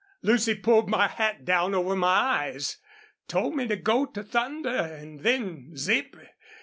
"Lucy 0.23 0.55
pulled 0.55 0.89
my 0.89 1.07
hat 1.07 1.45
down 1.45 1.75
over 1.75 1.95
my 1.95 2.07
eyes 2.07 2.77
told 3.27 3.55
me 3.55 3.67
to 3.67 3.75
go 3.75 4.03
to 4.03 4.23
thunder 4.23 4.67
an' 4.97 5.17
then, 5.17 5.77
zip! 5.77 6.15